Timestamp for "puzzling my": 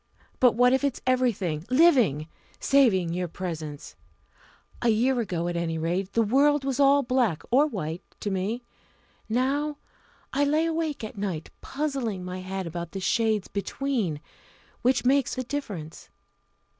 11.61-12.39